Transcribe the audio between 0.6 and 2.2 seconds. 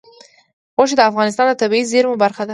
غوښې د افغانستان د طبیعي زیرمو